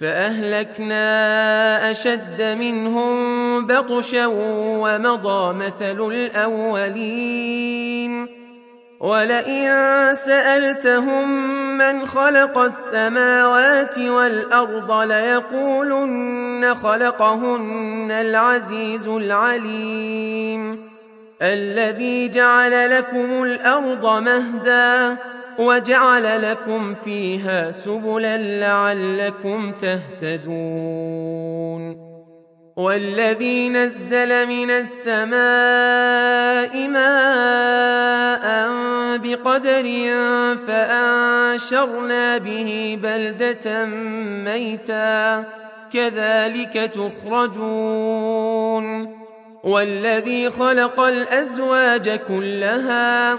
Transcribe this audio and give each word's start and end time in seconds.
فأهلكنا 0.00 1.90
أشد 1.90 2.42
منهم 2.42 3.66
بطشا 3.66 4.26
ومضى 4.26 5.54
مثل 5.54 6.00
الأولين. 6.12 7.60
ولئن 9.00 9.70
سألتهم 10.14 11.28
من 11.78 12.06
خلق 12.06 12.58
السماوات 12.58 13.98
والأرض 13.98 14.92
ليقولن 14.92 16.74
خلقهن 16.74 18.10
العزيز 18.10 19.08
العليم. 19.08 20.90
الذي 21.42 22.28
جعل 22.28 22.98
لكم 22.98 23.42
الأرض 23.42 24.06
مهدا 24.06 25.16
وجعل 25.60 26.50
لكم 26.50 26.94
فيها 26.94 27.70
سبلا 27.70 28.36
لعلكم 28.36 29.72
تهتدون. 29.72 31.40
والذي 32.76 33.68
نزل 33.68 34.46
من 34.46 34.70
السماء 34.70 35.38
ماء 36.88 38.70
بقدر 39.16 39.84
فأنشرنا 40.66 42.38
به 42.38 42.98
بلدة 43.02 43.84
ميتا. 44.44 45.44
كذلك 45.92 46.90
تخرجون. 46.94 48.40
والذي 49.64 50.50
خلق 50.50 51.00
الأزواج 51.00 52.10
كلها 52.28 53.38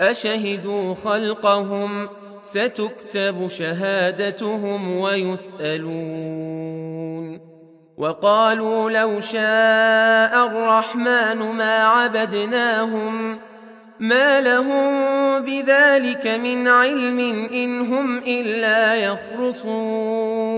أشهدوا 0.00 0.94
خلقهم؟ 0.94 2.08
ستكتب 2.42 3.48
شهادتهم 3.48 5.00
ويسألون. 5.00 6.58
وقالوا 7.98 8.90
لو 8.90 9.20
شاء 9.20 10.46
الرحمن 10.46 11.38
ما 11.38 11.84
عبدناهم 11.84 13.38
ما 14.00 14.40
لهم 14.40 14.98
بذلك 15.44 16.26
من 16.26 16.68
علم 16.68 17.18
إن 17.52 17.80
هم 17.80 18.18
إلا 18.18 18.94
يخرصون. 18.94 20.57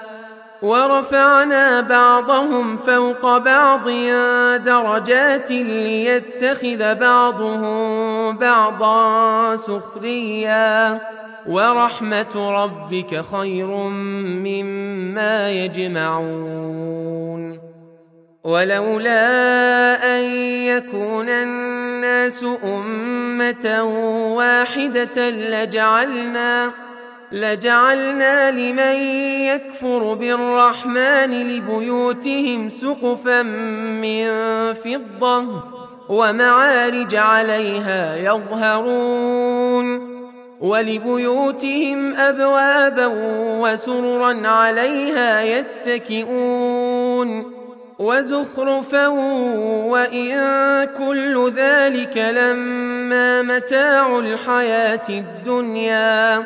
ورفعنا 0.61 1.81
بعضهم 1.81 2.77
فوق 2.77 3.37
بعض 3.37 3.89
درجات 4.57 5.51
ليتخذ 5.51 6.95
بعضهم 6.95 8.37
بعضا 8.37 9.55
سخريا. 9.55 11.01
ورحمة 11.47 12.63
ربك 12.63 13.21
خير 13.21 13.67
مما 13.67 15.49
يجمعون. 15.49 17.01
ولولا 18.43 20.17
أن 20.17 20.23
يكون 20.65 21.29
الناس 21.29 22.45
أمة 22.63 23.83
واحدة 24.35 25.29
لجعلنا 25.29 26.71
لجعلنا 27.31 28.51
لمن 28.51 28.95
يكفر 29.45 30.13
بالرحمن 30.13 31.31
لبيوتهم 31.31 32.69
سقفا 32.69 33.41
من 33.41 34.27
فضة 34.73 35.45
ومعارج 36.09 37.15
عليها 37.15 38.15
يظهرون 38.15 40.11
ولبيوتهم 40.61 42.13
أبوابا 42.13 43.09
وسررا 43.61 44.47
عليها 44.47 45.41
يتكئون 45.41 46.81
وزخرفا 47.99 49.07
وإن 49.87 50.31
كل 50.97 51.51
ذلك 51.55 52.17
لما 52.17 53.41
متاع 53.41 54.19
الحياة 54.19 55.09
الدنيا 55.09 56.45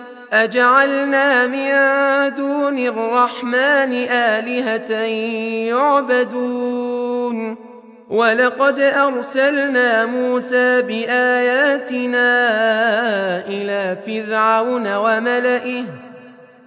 أجعلنا 0.31 1.47
من 1.47 1.69
دون 2.35 2.79
الرحمن 2.79 3.93
آلهة 4.09 4.91
يعبدون. 5.69 7.55
ولقد 8.09 8.79
أرسلنا 8.79 10.05
موسى 10.05 10.81
بآياتنا 10.81 12.27
إلى 13.47 13.97
فرعون 14.05 14.95
وملئه 14.95 15.83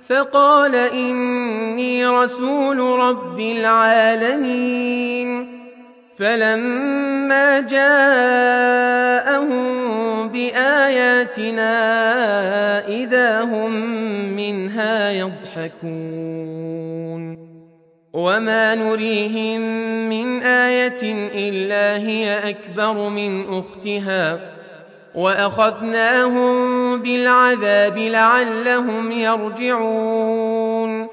فقال 0.09 0.75
إني 0.75 2.07
رسول 2.07 2.81
رب 2.81 3.41
العالمين. 3.41 5.25
فلما 6.19 7.61
جاءهم 7.61 9.64
بآياتنا 10.35 11.69
إذا 12.89 13.43
هم 13.43 13.73
منها 14.37 15.11
يضحكون. 15.11 16.75
وما 18.13 18.75
نريهم 18.75 19.61
من 20.09 20.43
آية 20.43 21.29
إلا 21.35 21.97
هي 21.97 22.49
أكبر 22.49 23.09
من 23.09 23.59
أختها. 23.59 24.41
وأخذناهم 25.15 26.57
بالعذاب 27.03 27.99
لعلهم 27.99 29.13
يرجعون. 29.13 31.09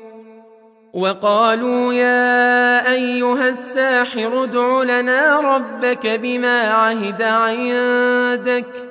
وقالوا 0.93 1.93
يا 1.93 2.91
أيها 2.91 3.49
الساحر 3.49 4.43
ادع 4.43 4.83
لنا 4.83 5.39
ربك 5.55 6.07
بما 6.07 6.61
عهد 6.61 7.21
عندك. 7.21 8.90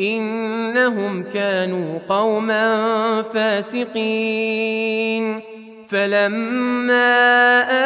إنهم 0.00 1.22
كانوا 1.22 1.98
قوما 2.08 3.22
فاسقين. 3.22 5.40
فلما 5.88 7.14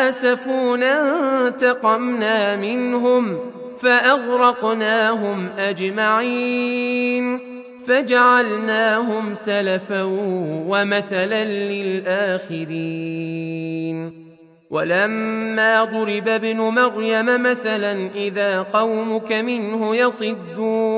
آسفونا 0.09 1.47
انتقمنا 1.47 2.57
منهم 2.57 3.39
فأغرقناهم 3.81 5.49
أجمعين. 5.59 7.39
فجعلناهم 7.87 9.35
سلفا 9.35 10.03
ومثلا 10.69 11.45
للآخرين. 11.45 12.69
ولما 14.71 15.85
ضرب 15.85 16.29
ابن 16.29 16.57
مريم 16.57 17.43
مثلا 17.43 18.11
إذا 18.15 18.63
قومك 18.63 19.33
منه 19.33 19.97
يصدون. 19.97 20.98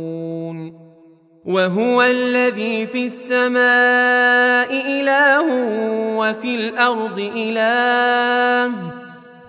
وهو 1.51 2.01
الذي 2.01 2.85
في 2.85 3.05
السماء 3.05 4.71
إله 4.71 5.45
وفي 6.17 6.55
الأرض 6.55 7.31
إله 7.35 8.71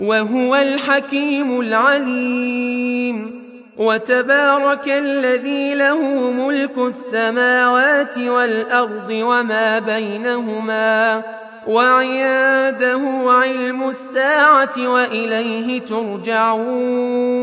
وهو 0.00 0.56
الحكيم 0.56 1.60
العليم 1.60 3.42
وتبارك 3.78 4.88
الذي 4.88 5.74
له 5.74 6.30
ملك 6.30 6.78
السماوات 6.78 8.18
والأرض 8.18 9.10
وما 9.10 9.78
بينهما 9.78 11.22
وعنده 11.66 13.00
علم 13.26 13.88
الساعة 13.88 14.74
وإليه 14.78 15.80
ترجعون 15.80 17.42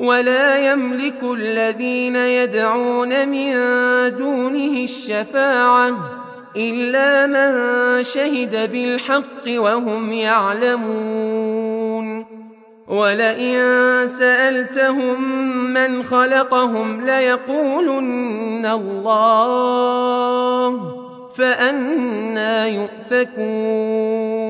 ولا 0.00 0.72
يملك 0.72 1.22
الذين 1.22 2.16
يدعون 2.16 3.28
من 3.28 3.52
دونه 4.16 4.84
الشفاعة 4.84 5.96
إلا 6.56 7.26
من 7.26 8.02
شهد 8.02 8.72
بالحق 8.72 9.44
وهم 9.46 10.12
يعلمون. 10.12 11.80
ولئن 12.88 13.56
سألتهم 14.06 15.22
من 15.72 16.02
خلقهم 16.02 17.06
ليقولن 17.06 18.66
الله 18.66 19.50
فأنا 21.36 22.66
يؤفكون. 22.66 24.49